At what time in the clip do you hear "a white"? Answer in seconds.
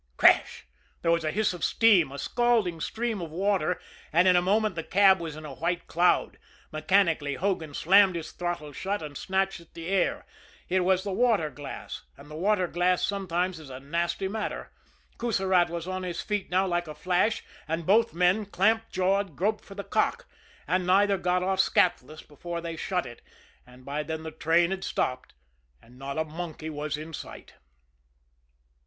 5.45-5.85